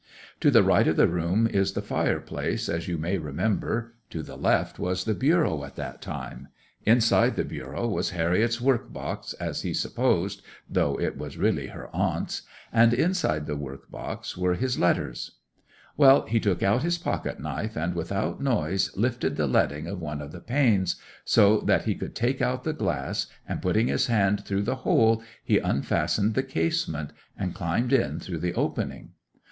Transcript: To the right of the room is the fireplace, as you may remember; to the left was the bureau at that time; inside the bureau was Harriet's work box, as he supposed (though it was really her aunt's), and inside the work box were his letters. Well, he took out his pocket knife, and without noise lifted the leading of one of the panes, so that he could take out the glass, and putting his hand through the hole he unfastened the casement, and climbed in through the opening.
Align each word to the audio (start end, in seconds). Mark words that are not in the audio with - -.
To 0.39 0.49
the 0.49 0.63
right 0.63 0.87
of 0.87 0.95
the 0.95 1.07
room 1.07 1.45
is 1.45 1.73
the 1.73 1.81
fireplace, 1.83 2.67
as 2.67 2.87
you 2.87 2.97
may 2.97 3.19
remember; 3.19 3.93
to 4.09 4.23
the 4.23 4.35
left 4.35 4.79
was 4.79 5.03
the 5.03 5.13
bureau 5.13 5.63
at 5.63 5.75
that 5.75 6.01
time; 6.01 6.47
inside 6.87 7.35
the 7.35 7.45
bureau 7.45 7.87
was 7.87 8.09
Harriet's 8.09 8.59
work 8.59 8.91
box, 8.91 9.33
as 9.33 9.61
he 9.61 9.75
supposed 9.75 10.41
(though 10.67 10.99
it 10.99 11.19
was 11.19 11.37
really 11.37 11.67
her 11.67 11.87
aunt's), 11.95 12.41
and 12.73 12.95
inside 12.95 13.45
the 13.45 13.55
work 13.55 13.91
box 13.91 14.35
were 14.35 14.55
his 14.55 14.79
letters. 14.79 15.33
Well, 15.97 16.25
he 16.25 16.39
took 16.39 16.63
out 16.63 16.81
his 16.81 16.97
pocket 16.97 17.39
knife, 17.39 17.75
and 17.77 17.93
without 17.93 18.41
noise 18.41 18.89
lifted 18.97 19.35
the 19.35 19.45
leading 19.45 19.85
of 19.85 20.01
one 20.01 20.19
of 20.19 20.31
the 20.31 20.41
panes, 20.41 20.95
so 21.25 21.59
that 21.67 21.83
he 21.83 21.93
could 21.93 22.15
take 22.15 22.41
out 22.41 22.63
the 22.63 22.73
glass, 22.73 23.27
and 23.47 23.61
putting 23.61 23.85
his 23.85 24.07
hand 24.07 24.45
through 24.45 24.63
the 24.63 24.77
hole 24.81 25.21
he 25.43 25.59
unfastened 25.59 26.33
the 26.33 26.41
casement, 26.41 27.13
and 27.37 27.53
climbed 27.53 27.93
in 27.93 28.19
through 28.19 28.39
the 28.39 28.55
opening. 28.55 29.11